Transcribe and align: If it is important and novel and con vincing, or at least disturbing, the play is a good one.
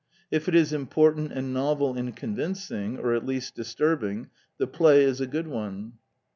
If 0.31 0.47
it 0.47 0.55
is 0.55 0.73
important 0.73 1.31
and 1.31 1.53
novel 1.53 1.93
and 1.93 2.15
con 2.17 2.35
vincing, 2.35 2.97
or 2.97 3.13
at 3.13 3.23
least 3.23 3.53
disturbing, 3.53 4.31
the 4.57 4.65
play 4.65 5.03
is 5.03 5.21
a 5.21 5.27
good 5.27 5.45
one. 5.47 5.99